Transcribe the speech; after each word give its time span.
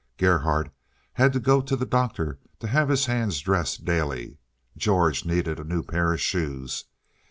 Gerhardt 0.17 0.71
had 1.13 1.31
to 1.33 1.39
go 1.39 1.61
to 1.61 1.75
a 1.75 1.85
doctor 1.85 2.39
to 2.59 2.65
have 2.67 2.89
his 2.89 3.05
hands 3.05 3.39
dressed 3.39 3.85
daily. 3.85 4.39
George 4.75 5.25
needed 5.25 5.59
a 5.59 5.63
new 5.63 5.83
pair 5.83 6.11
of 6.11 6.19
shoes. 6.19 6.85